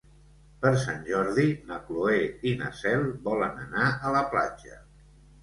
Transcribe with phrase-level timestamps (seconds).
[0.61, 2.15] Per Sant Jordi na Cloè
[2.53, 4.81] i na Cel volen anar a la platja.